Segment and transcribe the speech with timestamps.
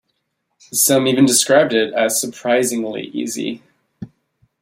[0.73, 3.61] Some even described it as surprisingly easy.